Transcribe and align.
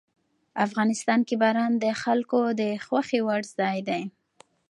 افغانستان 0.65 1.19
کې 1.27 1.35
باران 1.43 1.71
د 1.83 1.85
خلکو 2.03 2.39
د 2.61 2.63
خوښې 2.85 3.19
وړ 3.27 3.41
ځای 3.59 3.77
دی. 3.89 4.01